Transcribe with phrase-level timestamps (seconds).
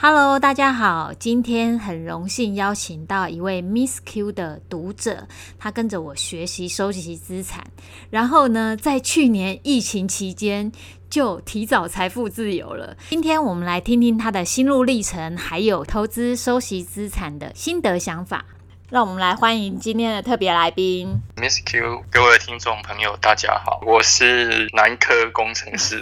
[0.00, 5.26] Hello，大家好，今天很荣幸邀请到一位 Miss Q 的读者，
[5.58, 7.64] 他跟着我学习收集资产，
[8.08, 10.70] 然后呢，在去年疫情期间
[11.10, 12.96] 就提早财富自由了。
[13.10, 18.44] 今天我们来听听他的心路历程，还有投资收集资产的心得想法。
[18.90, 26.00] 让我们来欢迎今天的特别来宾，Miss Q，各位听众朋友，大家好，我是南科工程师，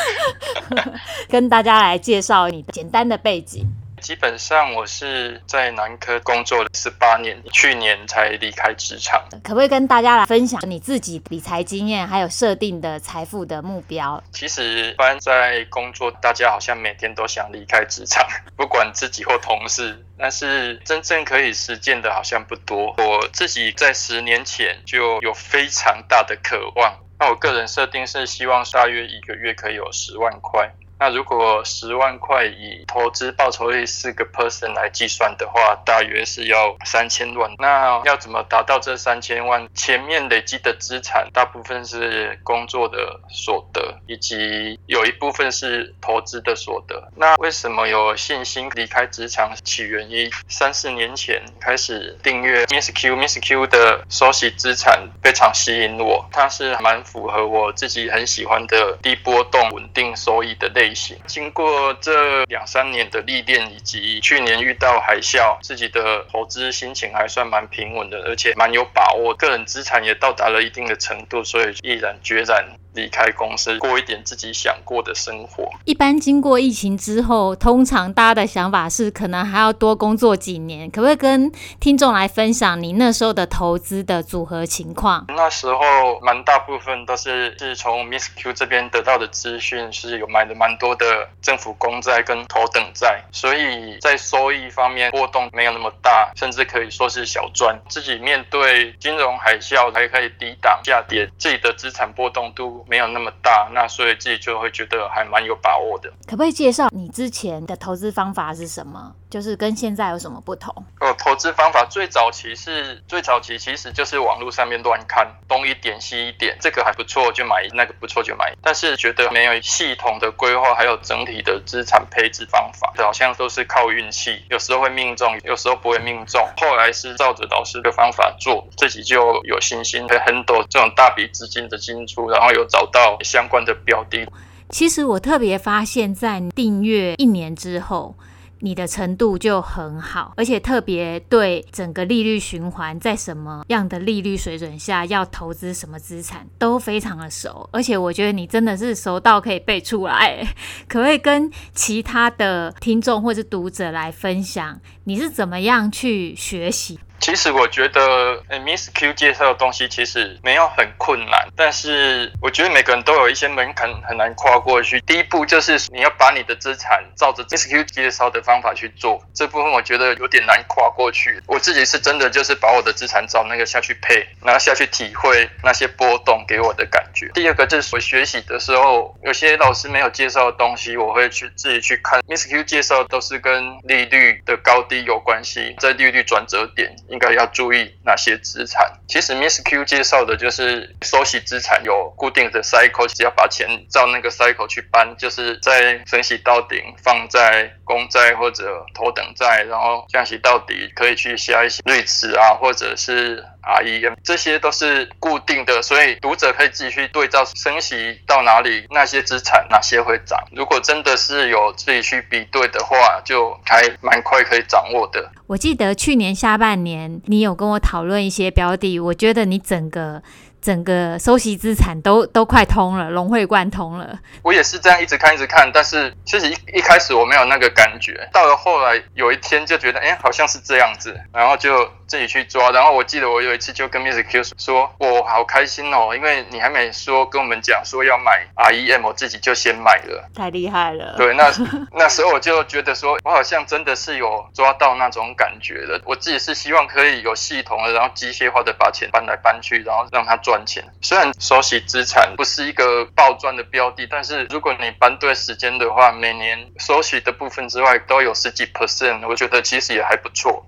[1.28, 3.70] 跟大家来介绍你的简单的背景。
[4.00, 9.22] 基本上我是在南科工作了十八年，去年才离开职场。
[9.44, 14.22] 可不可以跟大家来分享你自己理财经验，还有设定的财富的目标？
[14.32, 22.94] 其实，一般在工作，大家好像每天都想离开职场， 不管自己或同事，但是真正可以实践的好像不多。
[22.98, 30.72] 我自己在十年前就有非常大的渴望，那我个人设定是希望大约一个月可以有十万块。
[31.00, 37.50] 那如果十万块以投资报酬率四个 percent 来计算的话，大约是要三千万。
[37.56, 39.66] 那要怎么达到这三千万？
[39.74, 47.10] 前面累积的资产大部分是工作的所得，以及有一部分是投资的所得。
[47.16, 49.56] 那为什么有信心离开职场？
[49.64, 60.89] 起源于三四年前开始订阅 Miss Q，Miss Q 的收息资产非常吸引我，它是蛮符合我自己很喜欢的低波动、稳定收益的类。
[61.26, 72.64] 经过这两三年的历练，以及去年遇到海啸，自己的投资心情还算蛮平稳的，而且蛮有把握，个人资产也到达了一定的程度，所以毅然决然。
[72.94, 75.68] 离开公司，过一点自己想过的生活。
[75.84, 80.90] 一般经过疫情之后，通常大家的想法是，可能还要多工作几年。
[80.90, 85.24] 可不可以跟听众来分享你那时候的投资的组合情况？
[85.28, 97.78] 那时候蛮大部分都是是从 Miss Q 这边得到的资讯，是有买的蛮多的政府公债跟头等债，所以在收益方面波动没有那么大，甚至可以说是小赚。
[97.88, 102.79] 自己面对金融海啸还可以抵挡下跌，自己的资产波动度。
[102.88, 106.10] 没有那么大，那所以自己就会觉得还蛮有把握的。
[106.26, 109.14] 可不可以介绍你之前的投资方法是什么？
[109.30, 110.74] 就是跟现在有什么不同？
[110.98, 118.52] 呃，投资方法最早期是最早期，其实就是网络上面乱看，东一点西一点，这个还不错就买，那个不错就买。
[118.60, 126.44] 但是觉得没有系统的规划，还有整体的资产配置方法，好像都是靠运气，有时候会命中，有时候不会命中。
[126.56, 134.26] 后来是照着老师的方法做，自己就有信心，会很多这种大笔资金的进出，然后有找到相关的标的。
[134.70, 138.14] 其实我特别发现，在订阅一年之后。
[138.62, 150.46] 你的程度就很好，而且特别对整个利率循环，在什么样的利率水准下要投资什么资产都非常的熟，而且我觉得你真的是熟到可以背出来，
[150.86, 157.00] 可不可以跟其他的听众或是读者来分享，你是怎么样去学习？
[157.20, 165.00] 其实我觉得，Miss Q 介绍的东西其实没有很困难，但是我觉得每个人都有一些门槛很难跨过去。
[165.02, 171.42] 第一步就是你要把你的资产照着 Miss Q 介绍的方法去做，这部分我觉得有点难跨过去。
[171.46, 177.28] 我自己是真的就是把我的资产照那个下去配，然后下去体会那些波动给我的感觉。
[177.34, 182.20] 第二个就是我学习的时候，有些老师没有介绍的东西，我会去自己去看。
[182.26, 186.90] Miss Q 介绍都是跟利率的高低有关系，在利率转折点。
[187.10, 189.00] 应该要注意哪些资产？
[189.06, 203.44] 其实 Miss Q 介绍的就是收息资产有固定的 cycle，只要把钱照那个 cycle 去搬，就是在升息到顶放在公债或者头等债，然后降息到底可以去下一些瑞慈啊，或者是。
[203.62, 210.38] REM 这些都是固定的，所以读者可以自己去对照升息到哪里，那些资产哪些会涨。
[210.52, 215.30] 如果真的是有自己去比对的话，就还蛮快可以掌握的。
[215.46, 220.22] 我记得去年下半年你有跟我讨论一些标的，我觉得你整个。
[220.62, 224.18] 整个收息资产都都快通了，融会贯通了。
[224.42, 232.70] 我也是这样一直看一直看，但是其实一一开始我没有那个感觉，到了后来有一天就觉得，哎，好像是这样子，然后就自己去抓。
[232.72, 241.14] 然后我记得我有一次就跟 Miss Q 说，我好开心哦，因为你还没说跟我们讲说要买 REM，我自己就先买了，太厉害了。
[241.16, 241.48] 对，那
[241.96, 246.00] 那时候我就觉得说，我好像真的是有抓到那种感觉了。
[246.04, 250.82] 我自己是希望可以有系统的，然后机械化的把钱搬来搬去，然后让它赚钱。
[251.00, 260.66] 虽然收息资产不是一个暴赚的标的，但是如果你搬对时间的话，每年收息的部分之外都有十几 percent，我觉得其实也还不错。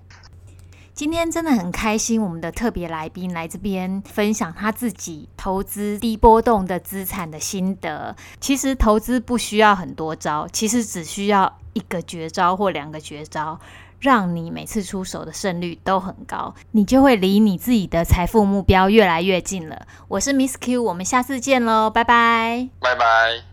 [0.93, 8.15] 今天真的很开心，我们的特别来宾来这边分享他自己投资低波动的资产的心得。
[8.39, 13.59] 其实投资不需要很多招，其实只需要一个绝招或两个绝招，
[13.99, 19.87] 让你每次出手的胜率都很高，你就会离你自己的财富目标越来越近了。
[20.07, 23.52] 我是 Miss Q，我们下次见喽，拜拜，拜拜。